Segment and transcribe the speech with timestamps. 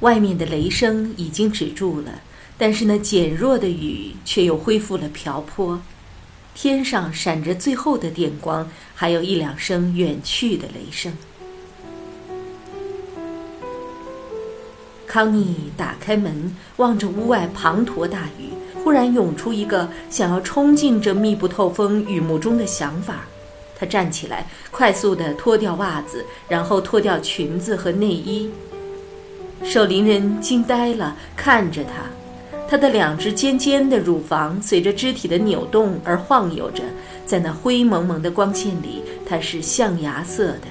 [0.00, 2.20] 外面的雷声已经止住了，
[2.58, 5.80] 但是那减弱的雨却又恢复了瓢泼。
[6.54, 11.12] 天上闪着最后的电光，还有一两声远去的雷声。
[15.06, 18.50] 康妮打开门，望着屋外滂沱大雨，
[18.82, 23.24] 忽然涌出一个想要冲进这密不透风雨幕中的想法。
[23.78, 28.50] 她站起来，快速地脱掉袜子，然后脱掉裙子和内衣。
[29.62, 36.82] 守灵人惊呆了，看着他，他的两只尖尖的乳房随着肢体的扭动而晃悠着，
[37.26, 40.62] 在那灰蒙蒙的光线里，它是象牙色的。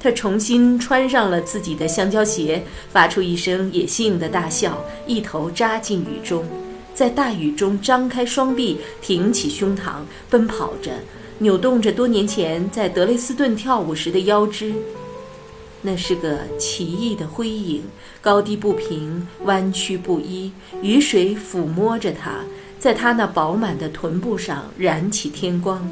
[0.00, 6.44] 他重新穿上了自己的香蕉鞋，发出一声野性的大笑，一头扎进雨中，
[6.92, 10.90] 在大雨中张开双臂，挺起胸膛，奔跑着，
[11.38, 14.74] 扭动着多年前在德累斯顿跳舞时的腰肢。
[15.84, 17.82] 那是个奇异的灰影，
[18.20, 20.52] 高低不平，弯曲不一。
[20.80, 22.36] 雨水抚摸着它，
[22.78, 25.84] 在它那饱满的臀部上燃起天光。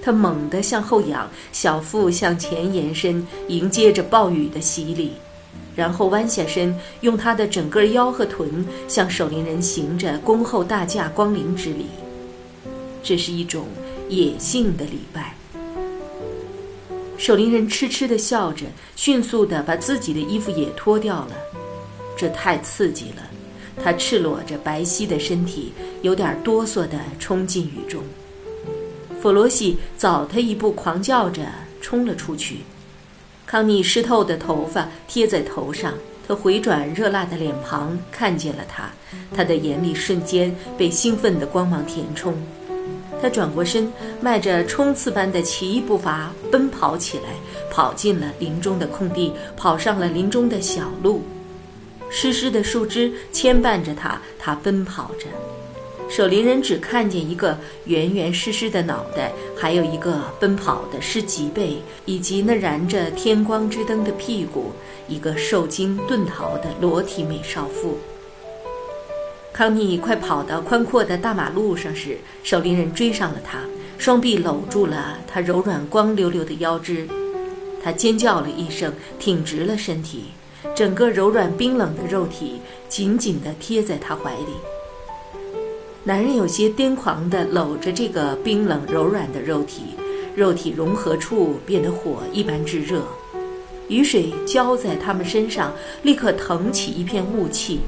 [0.00, 5.12] 它猛地向后仰，小腹向前延伸，迎接着暴雨的洗礼，
[5.76, 11.86] 然后弯下身，用它的整个腰和臀向守灵人行着恭候大驾光临之礼。
[13.02, 13.66] 这是一种
[14.08, 15.34] 野性的礼拜。
[17.18, 21.32] 守灵人痴痴地笑着，迅速地把自己的衣服也脱掉了。
[22.16, 23.28] 这太刺激了，
[23.82, 28.00] 他赤裸着白皙的身体，有点哆嗦地冲进雨中。
[29.20, 31.44] 弗罗西早他一步，狂叫着
[31.80, 32.58] 冲了出去。
[33.44, 35.94] 康妮湿透的头发贴在头上，
[36.26, 38.90] 他回转热辣的脸庞，看见了他，
[39.34, 42.32] 他的眼里瞬间被兴奋的光芒填充。
[43.20, 47.24] 他转过身，迈着冲刺般的奇异步伐奔跑起来，
[47.70, 51.22] 跑进了林中的空地，跑上了林中的小路。
[52.10, 55.26] 湿湿的树枝牵绊着他，他奔跑着。
[56.08, 64.72] 守林人只看见一个圆圆湿湿的脑袋，还有一个奔跑的湿脊背，以及那燃着天光之灯的屁股，
[65.06, 67.98] 一个受惊遁逃的裸体美少妇。
[69.58, 73.58] 康妮快跑到宽阔的大马路上时，守林人追上了他，
[73.98, 77.08] 双臂搂住了他柔软光溜溜的腰肢。
[77.82, 80.26] 他尖叫了一声，挺直了身体，
[80.76, 84.54] 整个柔软冰冷的肉体紧紧地贴在他怀里。
[86.04, 89.82] 男人有些癫狂地搂着这个冰冷柔软的肉体，
[90.36, 93.02] 肉体融合处变得火一般炙热。
[93.88, 95.72] 雨水浇在他们身上，
[96.04, 97.80] 立刻腾起一片雾气。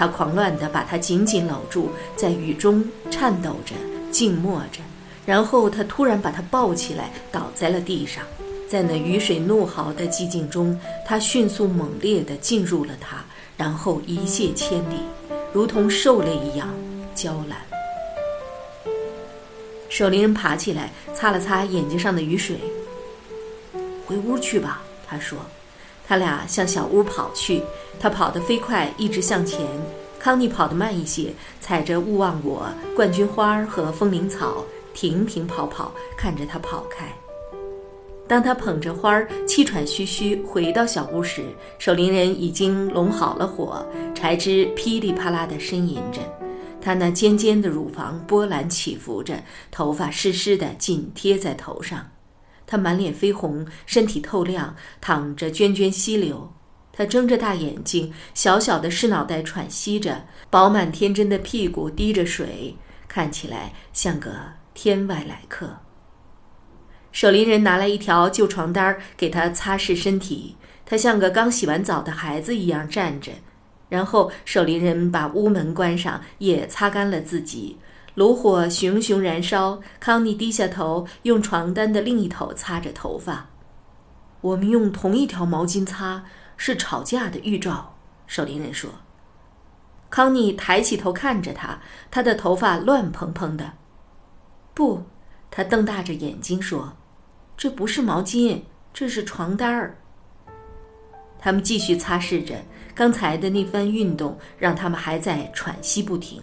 [0.00, 3.74] 他狂乱地把她紧紧搂住，在雨中颤抖着、
[4.10, 4.80] 静默着，
[5.26, 8.24] 然后他突然把她抱起来，倒在了地上。
[8.66, 13.22] 在那雨水怒嚎的寂静中，他迅速猛烈地进入了她，
[13.58, 15.00] 然后一泻千里，
[15.52, 16.70] 如同兽类一样
[17.14, 17.58] 娇懒。
[19.90, 22.56] 守灵人爬起来，擦了擦眼睛上的雨水。
[24.06, 25.38] 回屋去吧，他说。
[26.10, 27.62] 他俩向小屋跑去，
[28.00, 29.64] 他跑得飞快，一直向前。
[30.18, 32.66] 康妮跑得慢一些，踩着勿忘我、
[32.96, 37.06] 冠军花和风铃草，停停跑跑，看着他跑开。
[38.26, 41.44] 当他捧着花儿，气喘吁吁回到小屋时，
[41.78, 46.20] 守灵人已经拢好了火，柴枝噼里啪啦地呻吟着，
[46.80, 49.40] 他那尖尖的乳房波澜起伏着，
[49.70, 52.04] 头发湿湿的紧贴在头上。
[52.70, 56.52] 他满脸绯红，身体透亮，淌着涓涓溪流。
[56.92, 62.76] 他睁着大眼睛，小小的湿脑袋喘息着，饱满天真的屁股滴着水，
[63.08, 64.30] 看起来像个
[64.72, 65.78] 天外来客。
[67.10, 70.56] 守林人拿来一条旧床单给他擦拭身体，
[70.86, 73.32] 他像个刚洗完澡的孩子一样站着。
[73.88, 77.78] 然后守林人把屋门关上，也擦干了自己。
[78.20, 83.48] 炉火熊熊燃烧，康妮低下头，用床单的另一头擦着头发。
[84.42, 86.24] 我们用同一条毛巾擦，
[86.58, 87.96] 是吵架的预兆。
[88.26, 88.90] 守灵人说。
[90.10, 91.80] 康妮抬起头看着他，
[92.10, 93.72] 他的头发乱蓬蓬的。
[94.74, 95.04] 不，
[95.50, 96.92] 他瞪大着眼睛说
[97.56, 98.60] ：“这不是毛巾，
[98.92, 99.96] 这是床单儿。”
[101.40, 102.54] 他们继续擦拭着。
[102.94, 106.42] 刚才的那番运动让他们还在喘息不停。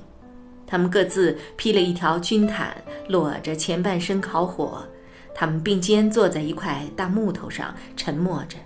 [0.68, 2.75] 他们各自披了一条军毯，
[3.08, 4.86] 裸着前半身烤火。
[5.34, 8.58] 他们并肩坐在一块大木头上，沉默着。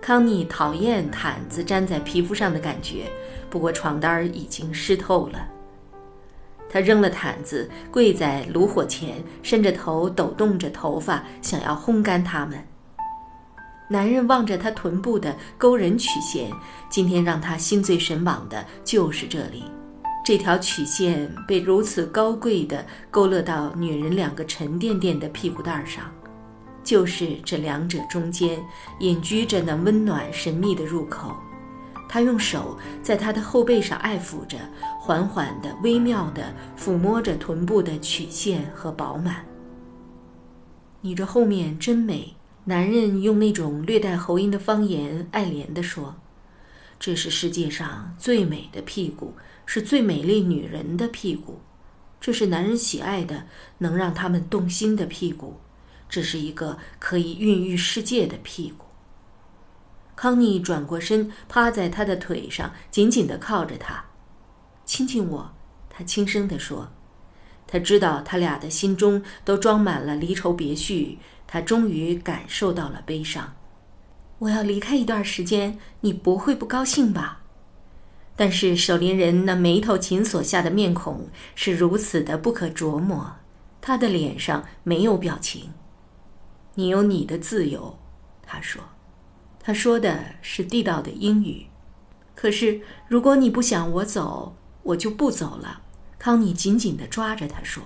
[0.00, 3.04] 康妮讨厌毯子粘在皮肤上的感觉，
[3.50, 5.48] 不过床单已经湿透了。
[6.70, 12.62] 他扔了毯子，跪在炉火前，伸着头，抖动着头发，想要烘干它们。
[13.90, 16.50] 男人望着他臀部的勾人曲线，
[16.90, 19.64] 今天让他心醉神往的就是这里。
[20.28, 26.04] 这条曲线被如此高贵地勾勒到女人两个沉甸甸的屁股蛋上，
[26.84, 28.62] 就是这两者中间
[29.00, 31.34] 隐居着那温暖神秘的入口。
[32.10, 34.58] 他用手在她的后背上爱抚着，
[35.00, 39.46] 缓缓地、微妙地抚摸着臀部的曲线和饱满。
[41.00, 42.34] 你这后面真美。
[42.66, 46.16] 男人用那种略带喉音的方言爱怜地说
[47.00, 49.32] ：“这是世界上最美的屁股，
[49.70, 51.60] 是最美丽女人的屁股，
[52.18, 53.44] 这是男人喜爱的，
[53.76, 55.60] 能让他们动心的屁股，
[56.08, 58.86] 这是一个可以孕育世界的屁股。”
[60.16, 64.06] 康妮转过身，趴在他的腿上，紧紧地靠着他，
[64.86, 65.52] 亲亲我。
[65.90, 66.88] 他轻声地说
[67.68, 73.54] ：“他知道他俩的心中都装满了离愁别绪。”他终于感受到了悲伤。
[74.38, 77.42] 我要离开一段时间，你不会不高兴吧？
[78.38, 83.32] 但是守林人那眉头紧锁下的面孔是如此的不可琢磨，
[83.80, 85.72] 他的脸上没有表情。
[86.76, 87.98] 你有你的自由，
[88.46, 88.80] 他说。
[89.58, 91.66] 他说的是地道的英语。
[92.36, 94.54] 可是如果你不想我走，
[94.84, 95.82] 我就不走了。
[96.16, 97.82] 康妮紧紧地抓着他说。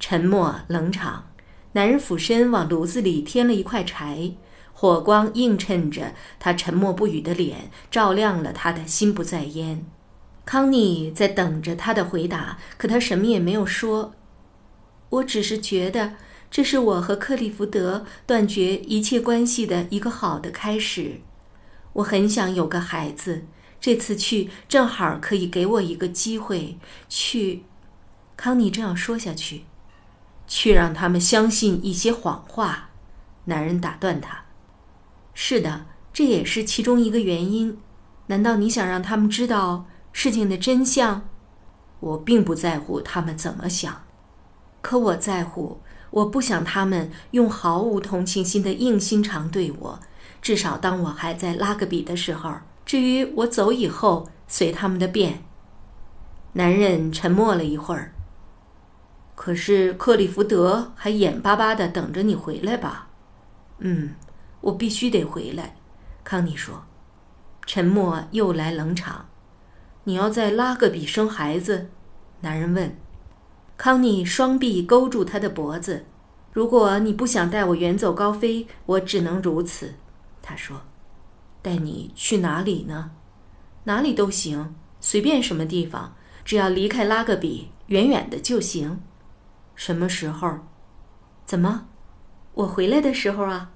[0.00, 1.30] 沉默，冷场。
[1.74, 4.32] 男人俯身往炉子里添了一块柴，
[4.80, 9.84] 火光映衬着他沉默不语的脸，照亮了他的心不在焉。
[10.46, 14.14] 康妮在等着他的回答，可他什么也没有说。
[15.10, 16.14] 我只是觉得
[16.50, 21.20] 这是我和克利福德断绝一切关系的一个好的开始。
[21.92, 23.44] 我很想有个孩子，
[23.78, 27.64] 这次去正好可以给我一个机会去。
[28.34, 29.64] 康妮正要说下去。
[30.46, 32.88] 去让他们相信一些谎话，
[33.44, 34.44] 男人打断他
[35.34, 37.78] ：“是的，这也是其中一个原因。
[38.26, 41.28] 难道你想让他们知道事情的真相？
[42.00, 44.02] 我并不在乎他们怎么想，
[44.80, 45.80] 可我在乎。
[46.10, 50.00] 我不想他们用毫无同情心的硬心肠对我。
[50.42, 52.52] 至少当我还在拉格比的时候。
[52.84, 55.44] 至于我走以后，随他们的便。”
[56.54, 58.12] 男人沉默了一会儿。
[59.36, 63.08] 可是克利福德还眼巴巴的等着你回来吧？
[63.78, 64.14] 嗯，
[64.60, 65.76] 我必须得回来。
[66.24, 66.84] 康妮说。
[67.66, 69.28] 沉默又来冷场。
[70.04, 71.88] 你要在拉格比生孩子？
[72.40, 72.96] 男人问。
[73.76, 76.06] 康妮双臂勾住他的脖子。
[76.52, 79.94] 如果你不想带我远走高飞，我只能如此。
[80.42, 80.82] 他说。
[81.62, 83.12] 带你去哪里呢？
[83.84, 89.00] 哪里都行，随便什么地方，只要离开拉格比，远远的就行。
[89.76, 90.58] 什么时候？
[91.44, 91.86] 怎么？
[92.54, 93.70] 我回来的时候啊。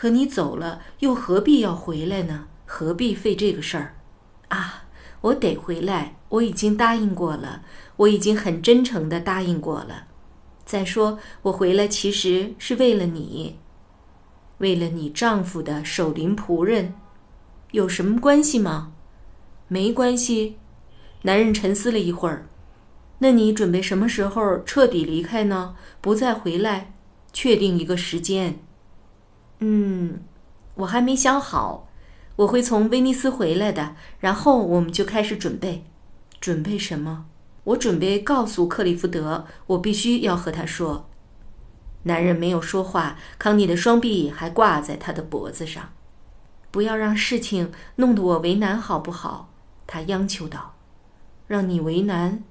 [0.00, 2.46] 可你走了，又何必要回来呢？
[2.64, 3.96] 何必费这个事儿？
[4.48, 4.84] 啊，
[5.20, 7.60] 我得回来，我已经答应过了，
[7.96, 10.06] 我已经很真诚的答应过了。
[10.64, 13.58] 再说，我回来其实是为了你，
[14.56, 16.94] 为了你丈夫的守灵仆人，
[17.72, 18.92] 有什么关系吗？
[19.68, 20.56] 没关系。
[21.24, 22.48] 男人沉思了一会儿。
[23.18, 25.76] 那你准备什么时候彻底离开呢？
[26.00, 26.94] 不再回来？
[27.34, 28.60] 确定一个时间？
[29.60, 30.20] 嗯，
[30.74, 31.88] 我还没想好。
[32.36, 35.84] 我会从威尼斯回来的，然后我们就开始准备。
[36.40, 37.26] 准备什么？
[37.64, 41.08] 我准备告诉克利福德，我必须要和他说。
[42.04, 45.90] 男人没有说话，康妮的双臂还挂在他的脖子上。
[46.70, 49.50] 不要让事情弄得我为难，好不好？
[49.86, 50.76] 他央求道。
[51.46, 52.42] 让你为难？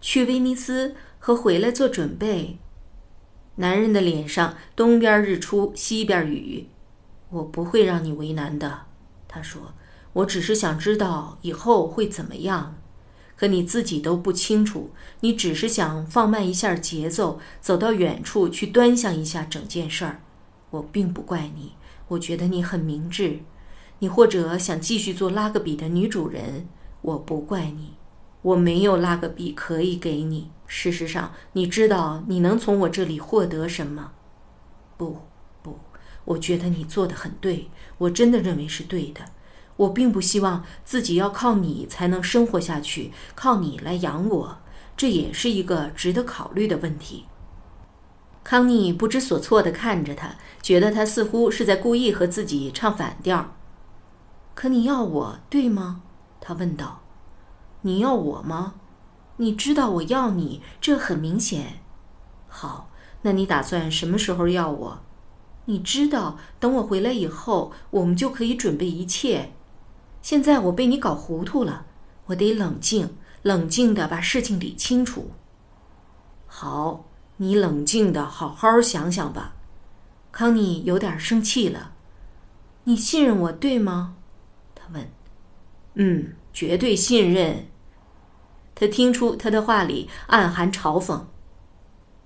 [0.00, 2.58] 去威尼斯和回来做准备。
[3.60, 6.66] 男人的脸上东边日出西边雨，
[7.28, 8.86] 我不会让你为难的。
[9.28, 9.74] 他说
[10.14, 12.78] ：“我只是想知道以后会怎么样，
[13.36, 14.92] 可你自己都不清楚。
[15.20, 20.22] 你只是想放慢一下节奏，走到远处去端详一下整件事儿。
[20.70, 21.74] 我并不怪你，
[22.08, 23.40] 我觉得你很明智。
[23.98, 26.66] 你或者想继续做拉格比的女主人，
[27.02, 27.92] 我不怪你。”
[28.42, 30.50] 我没有拉个笔可以给你。
[30.66, 34.12] 事实上，你知道你能从我这里获得什么？
[34.96, 35.22] 不，
[35.62, 35.80] 不，
[36.24, 37.68] 我觉得你做的很对，
[37.98, 39.22] 我真的认为是对的。
[39.76, 44.58] 我并不希望自己要靠你才能生活下去，靠你来养我，
[44.96, 47.24] 这也是一个值得考虑的问题。”
[48.44, 53.54] 康妮不知所措地看着他，觉得他似乎是在故意和自己唱反调。
[54.54, 56.02] 可你要我对吗？
[56.40, 57.02] 他问道。
[57.82, 58.74] 你要我吗？
[59.36, 61.80] 你知道我要你，这很明显。
[62.48, 62.90] 好，
[63.22, 65.00] 那你打算什么时候要我？
[65.64, 69.52] 你知道，等我回来以后，我们就可以准备一切。
[70.20, 71.86] 现在我被你搞糊涂了，
[72.26, 75.30] 我得冷静，冷静地把事情理清楚。
[76.46, 77.06] 好，
[77.38, 79.54] 你冷静地好好想想吧。
[80.32, 81.92] 康妮有点生气了。
[82.84, 84.16] 你信任我，对吗？
[84.74, 85.10] 他问。
[85.94, 87.69] 嗯，绝对信任。
[88.80, 91.20] 他听出他的话里暗含嘲讽。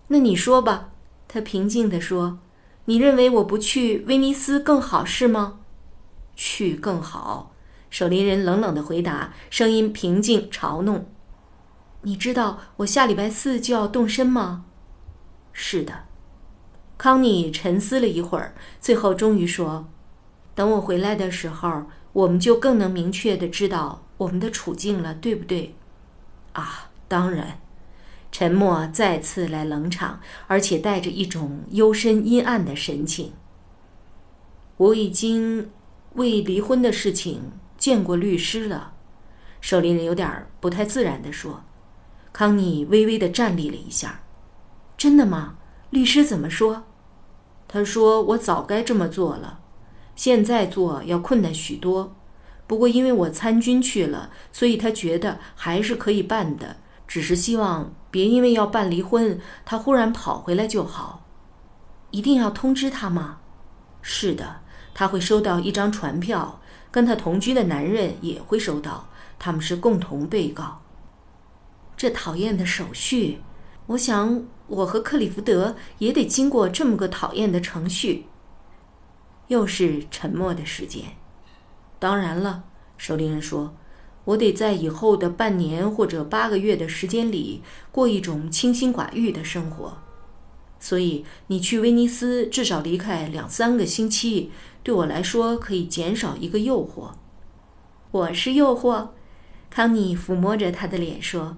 [0.06, 0.90] 那你说吧，
[1.26, 2.38] 他平静地说
[2.86, 5.58] ：“你认为我不去威尼斯更好是吗
[6.36, 7.52] ？”“去更好。”
[7.90, 11.06] 守林人冷冷的回答，声音平静嘲弄。
[12.02, 14.66] “你知道我下礼拜四就要动身吗
[15.52, 16.04] ？”“是的。”
[16.96, 19.88] 康妮沉思了一会儿，最后终于说
[20.54, 25.74] ：“等我回来的时候，我们就更能明确的知道我们的处境了，对不对？”
[26.54, 27.60] 啊，当然，
[28.32, 30.18] 沉默再次来冷场，
[30.48, 33.34] 而且带着一种幽深阴暗的神情。
[34.76, 35.70] 我已经
[36.14, 38.94] 为离婚的事情见过律师了，
[39.60, 41.62] 守林人有点不太自然地说。
[42.32, 44.22] 康妮微微的站立了一下。
[44.96, 45.56] 真的吗？
[45.90, 46.84] 律师怎么说？
[47.68, 49.60] 他说我早该这么做了，
[50.16, 52.16] 现在做要困难许多。
[52.66, 56.76] 不过，因为我参军去了，所以他觉得还是可以办的。
[57.06, 61.26] 只是希望别因为要办离婚，他忽然跑回来就好。
[62.10, 63.40] 一定要通知他吗？
[64.00, 64.60] 是的，
[64.94, 70.80] 他会收到一张传票，跟他同居的男人也会收到，他们是共同被告。
[71.96, 73.40] 这讨厌的手续，
[73.86, 78.26] 我想我和克里福德也得经过这么个讨厌的程序。
[79.48, 81.02] 又是沉默的时间。
[82.04, 82.64] 当然了，
[82.98, 83.74] 守林人说
[84.26, 89.96] ：“我得在以后的半年或者八个月的时间里过一种清心寡欲的生活，
[90.78, 94.50] 所以你去威尼斯至少离开两三个星期，
[94.82, 97.12] 对我来说可以减少一个诱惑。”
[98.12, 99.08] 我是诱惑，
[99.70, 101.56] 康妮抚摸着他的脸说：“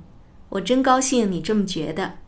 [0.50, 2.18] 我真高兴你这么觉得。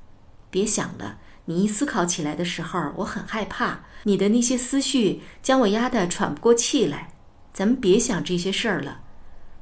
[0.50, 7.14] 别想了，你一思考起来的时候，我很害怕你的那些思绪将我压得喘不过气来。”
[7.58, 9.00] 咱们别想这些事儿了。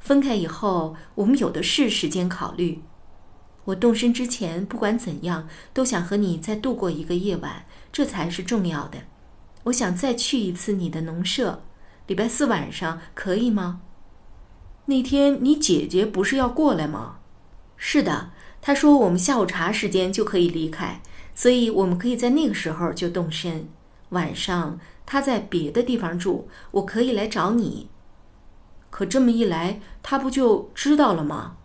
[0.00, 2.83] 分开以后，我们有的是时间考虑。
[3.65, 8.99] 我动身之前，不管怎样，都想和你再度过一个夜晚，这才是重要的。
[9.62, 11.62] 我想再去一次你的农舍，
[12.07, 13.81] 礼拜四晚上可以吗？
[14.85, 17.21] 那天你姐姐不是要过来吗？
[17.79, 21.00] 是的，她说我们下午茶时间就可以离开，
[21.35, 23.67] 所以我们可以在那个时候就动身。
[24.11, 24.79] 晚上。
[25.07, 27.89] 他在别的地方住，我可以来找你。
[28.91, 31.57] 可这么一来，他不就知道了吗？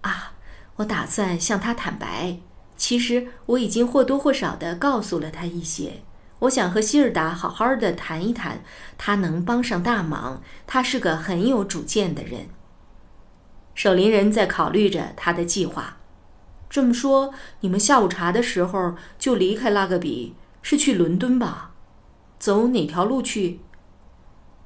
[0.00, 0.32] 啊，
[0.76, 2.38] 我打算向他坦白。
[2.76, 6.02] 其实我已经或多或少的告诉了他一些。
[6.40, 8.62] 我想和希尔达好好的谈一谈，
[8.96, 10.40] 他能帮上大忙。
[10.66, 12.48] 他是个很有主见的人。
[13.74, 15.96] 守林人在考虑着他的计划。
[16.70, 21.72] 这么说，你们下午茶的时候就离开拉格比，是去伦敦吧？
[22.38, 23.60] 走哪条路去？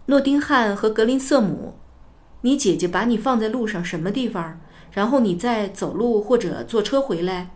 [0.07, 1.75] 诺丁汉和格林瑟姆。
[2.43, 4.61] 你姐姐把你放在路上什么地方？
[4.91, 7.51] 然后你再走路或者坐车回来，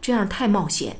[0.00, 0.96] 这样太冒险。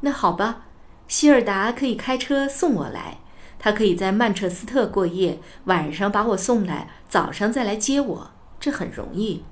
[0.00, 0.62] 那好吧，
[1.06, 3.18] 希尔达可以开车送我来，
[3.58, 9.44] 他可以在曼彻斯特过夜，晚上把我送来，早上再来接我，这很容易。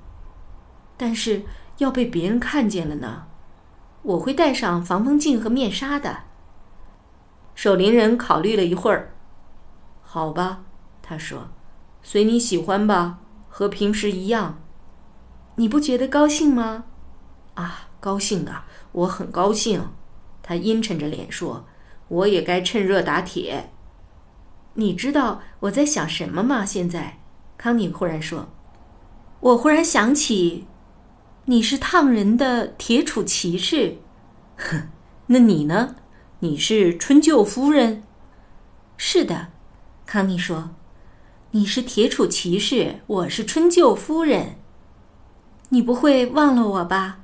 [0.97, 1.43] 但是
[1.79, 3.25] 要被别人看见了呢？
[4.03, 6.21] 我会戴上防风镜和面纱的。
[7.59, 9.13] 守灵人考虑了一会儿，
[10.01, 10.61] 好吧，
[11.03, 11.49] 他说
[12.05, 14.61] ：“随你喜欢吧，和平时一样。
[15.57, 16.85] 你不觉得高兴吗
[17.55, 19.89] ？”“啊，高兴啊，我很高兴。”
[20.41, 21.67] 他阴沉着脸说
[22.07, 23.71] ：“我也该趁热打铁。”
[24.75, 26.65] 你知道我在想什么吗？
[26.65, 27.19] 现在，
[27.57, 28.51] 康妮忽然说
[29.41, 30.69] ：“我忽然想起，
[31.47, 33.99] 你是烫人的铁杵骑士。
[34.57, 34.91] 哼，
[35.27, 35.97] 那你呢？”
[36.41, 38.05] 你是春舅夫人，
[38.97, 39.49] 是的，
[40.07, 40.71] 康妮说
[41.51, 44.55] ：“你是铁杵骑士，我是春舅夫人。
[45.71, 47.19] 你不会忘了我吧？”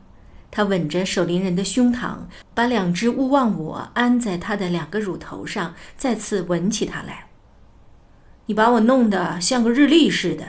[0.50, 2.23] 他吻着守灵人的胸膛，
[2.54, 7.28] 把两只勿忘我安在他的两个乳头上，再次吻起他来。
[8.47, 10.44] 你把我弄得像个日历似的，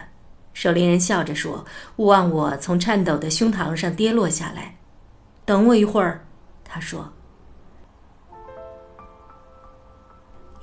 [0.55, 1.67] 守灵人笑着说。
[1.97, 4.77] 勿忘我从颤抖的胸膛上跌落下来。
[5.45, 6.25] 等我一会儿，
[6.63, 7.11] 他说。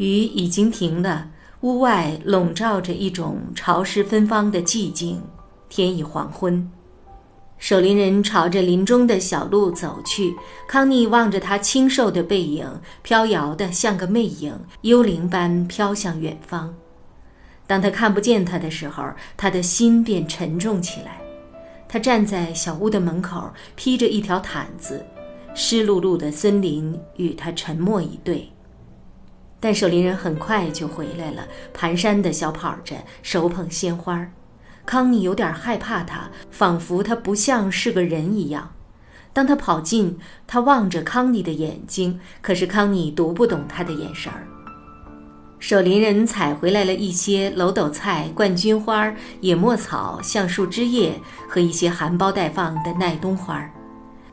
[0.03, 1.29] 雨已经停了，
[1.61, 5.23] 屋外笼罩着一种潮湿芬芳的寂静，
[5.69, 6.69] 天已黄昏。
[7.57, 10.35] 守林人朝着林中的小路走去，
[10.67, 12.69] 康妮望着他清瘦的背影，
[13.03, 16.75] 飘摇的像个魅影，幽灵般飘向远方。
[17.69, 19.05] 当他看不见他的时候，
[19.37, 21.21] 他的心便沉重起来。
[21.89, 25.07] 他站在小屋的门口，披着一条毯子，
[25.55, 28.51] 湿漉漉的森林与他沉默以对。
[29.65, 34.27] 但守林人很快就回来了，蹒跚地小跑着，手捧鲜花。
[34.85, 38.73] 康妮有点害怕他，仿佛他不像是个人一样。
[39.33, 44.45] 当他跑近，他望着康妮的眼睛，可是康妮读不懂他的眼神儿。
[45.61, 51.13] 守林人采回来了一些楼斗菜、冠军花、野墨草、橡树枝叶
[51.49, 53.65] 和一些含苞待放的耐冬花。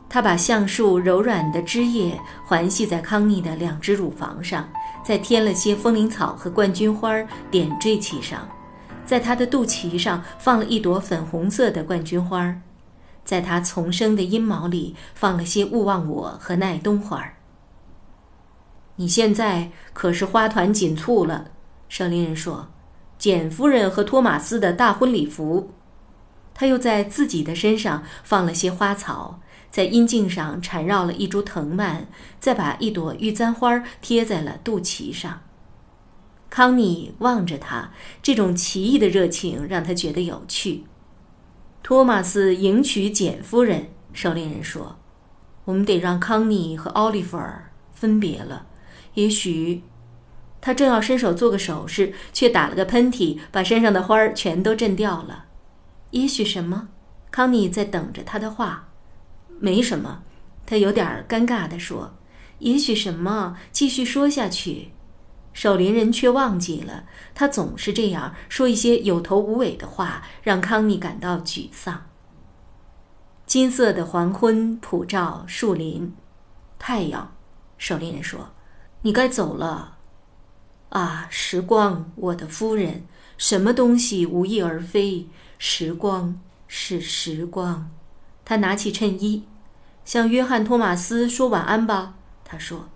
[0.09, 4.67] 他把橡树柔软的枝叶环系在康妮的两只乳房上。
[5.03, 7.11] 再添了些风铃草和冠军花
[7.49, 8.47] 点缀其上，
[9.05, 12.55] 在她的肚脐上放了一朵粉红色的冠军花，
[13.23, 17.23] 在她丛生的阴毛里放了些勿忘我和耐冬花。
[18.97, 21.51] 你现在可是花团锦簇了，
[21.87, 22.67] 守灵人说。
[23.17, 25.71] 简夫人和托马斯的大婚礼服，
[26.53, 29.41] 他又在自己的身上放了些花草。
[29.71, 32.07] 在阴茎上缠绕了一株藤蔓，
[32.39, 35.41] 再把一朵玉簪花贴在了肚脐上。
[36.49, 37.91] 康妮望着他，
[38.23, 40.85] 这种奇异的热情让他觉得有趣。
[41.83, 44.97] 托马斯迎娶简夫人，守灵人说
[45.65, 48.65] ：“我们得让康妮和奥利弗尔分别了。
[49.13, 49.83] 也许……”
[50.59, 55.45] 他正要伸手做个手势，却打了个喷嚏，把身上的花儿全都震掉了。
[56.11, 56.89] 也许什么？
[57.31, 58.88] 康妮在等着他的话。
[59.59, 60.23] 没什么，
[60.65, 62.15] 他有点尴尬地说
[62.59, 64.89] ：“也许什么？”继续说下去，
[65.53, 67.05] 守林人却忘记了。
[67.33, 72.05] 他总是这样说一些有头无尾的话，让康妮感到沮丧。
[73.45, 76.13] 金色的黄昏普照树林，
[76.77, 77.35] 太阳。
[77.77, 78.51] 守林人说
[79.01, 79.97] ：“你该走了。”
[80.89, 83.05] 啊，时光，我的夫人，
[83.37, 85.27] 什么东西无翼而飞？
[85.57, 87.89] 时光是时光。
[88.49, 89.43] 他拿起衬衣，
[90.03, 92.15] 向约翰·托马斯说晚安吧。
[92.43, 92.89] 他说：“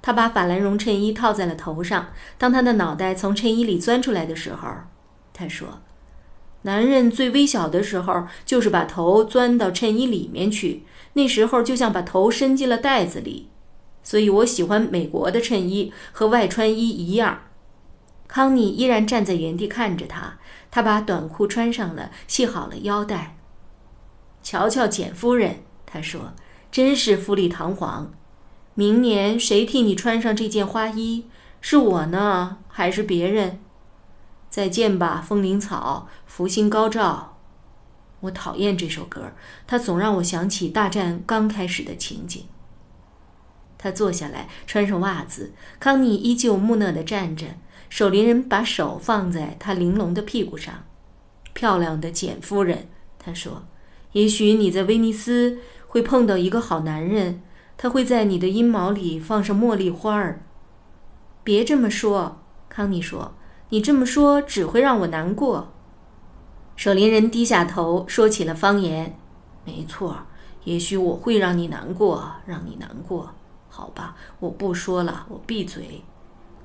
[0.00, 2.08] 他把法兰绒衬衣套在了头上。
[2.38, 4.66] 当他的脑袋从衬衣里钻出来的时候，
[5.34, 5.82] 他说
[6.64, 10.84] ：‘男人最微小的时候，就是把头钻到衬衣里面去。
[11.12, 13.50] 那时候就像把头伸进了袋子里。
[14.02, 17.40] 所以我喜欢美国的衬衣，和外穿衣一样。’
[18.26, 20.38] 康妮依然站在原地看着他。
[20.70, 23.34] 他把短裤穿上了，系好了腰带。”
[24.50, 26.32] 瞧瞧，简夫人，她说
[26.72, 28.14] ：“真是富丽堂皇。
[28.72, 31.26] 明年谁替你穿上这件花衣？
[31.60, 33.60] 是我呢，还是别人？”
[34.48, 37.36] 再见吧，风铃草，福星高照。
[38.20, 39.32] 我讨厌这首歌，
[39.66, 42.46] 它总让我想起大战刚开始的情景。
[43.76, 45.52] 他坐下来，穿上袜子。
[45.78, 47.48] 康妮依旧木讷地站着，
[47.90, 50.86] 守灵人把手放在他玲珑的屁股上。
[51.52, 53.64] 漂亮的简夫人，他说。
[54.12, 57.42] 也许你在威尼斯会碰到一个好男人，
[57.76, 60.44] 他会在你的阴毛里放上茉莉花儿。
[61.44, 63.34] 别这么说，康妮说，
[63.68, 65.72] 你这么说只会让我难过。
[66.74, 69.18] 守林人低下头说起了方言。
[69.64, 70.16] 没错，
[70.64, 73.34] 也许我会让你难过，让你难过。
[73.68, 76.02] 好吧，我不说了，我闭嘴。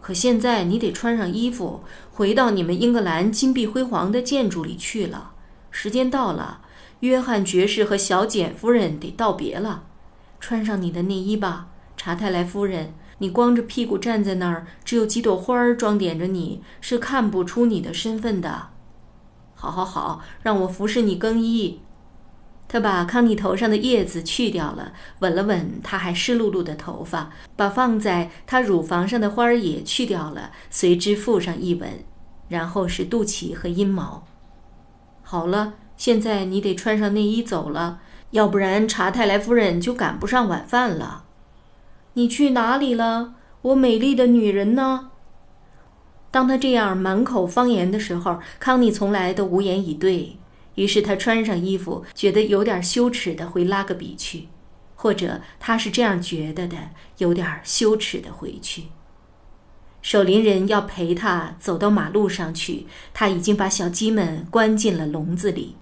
[0.01, 5.33] 可现在你得穿上衣服，回到你们英格兰金碧辉煌的建筑里去了。
[5.69, 6.61] 时间到了。
[7.03, 9.83] 约翰爵士和小简夫人得道别了，
[10.39, 12.93] 穿上你的内衣吧，查泰莱夫人。
[13.17, 18.69] 你光着屁股站在那儿，只有几朵花儿装点着你，是看不出你的身份的。
[19.53, 21.81] 好，好，好，让我服侍你更衣。
[22.69, 32.05] 他把康妮头上的叶子去掉了，吻了吻她还湿漉漉的头发，把放在她乳房上的花儿也去掉了，随之附上一吻，
[32.47, 34.25] 然后是肚脐和阴毛。
[35.21, 35.73] 好了。
[35.97, 37.99] 现在你得穿上内衣走了，
[38.31, 41.25] 要不然查泰莱夫人就赶不上晚饭了。
[42.13, 45.11] 你去哪里了，我美丽的女人呢？
[46.29, 50.37] 当他这样满口方言的时候，康妮从来都无言以对。
[50.75, 54.47] 于是他穿上衣服，觉得有点羞耻的回拉格比去。
[54.95, 56.77] 或者他是这样觉得的，
[57.17, 58.85] 有点羞耻的回去。
[60.01, 65.75] 守林人要陪他走到马路上去，他已经把小鸡们关进了笼子里。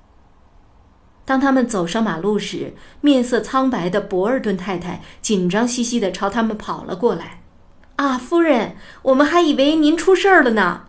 [1.23, 7.41] 当他们走上马路时，面色苍白的博尔顿太太紧张兮兮地朝他们跑了过来。
[7.97, 10.87] “啊，夫人，我们还以为您出事儿了呢。”“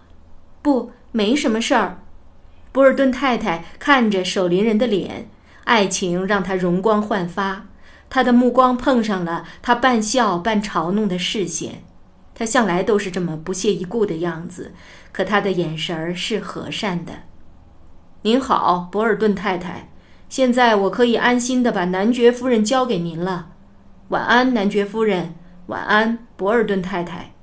[0.63, 1.99] 不，没什么事儿。”
[2.73, 5.29] 博尔顿太太看着守林人的脸，
[5.65, 7.67] 爱情让他容光焕发。
[8.09, 11.85] 他的目光碰上了他半笑半嘲弄的视线。
[12.35, 14.73] 他向来都是这么不屑一顾的样子，
[15.13, 17.13] 可他的眼神儿是和善的。
[18.23, 19.91] “您好，博尔顿太太。”
[20.33, 23.51] 现在我可以安心的把男爵夫人交给您了，
[24.09, 25.35] 晚安，男爵夫人，
[25.67, 27.35] 晚安，博尔顿太太。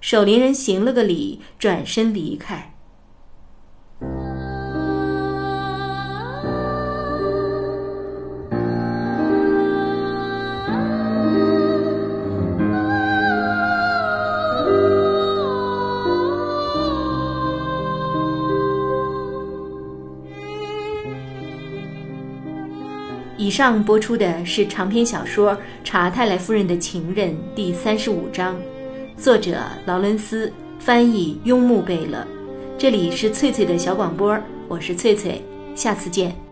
[0.00, 2.74] 守林人行了个礼，转身离开。
[23.46, 25.52] 以上播出的是长篇小说
[25.84, 28.56] 《查泰莱夫人的情人》第三十五章，
[29.16, 32.26] 作者劳伦斯，翻译雍木贝勒。
[32.76, 35.40] 这里是翠翠的小广播，我是翠翠，
[35.76, 36.45] 下次见。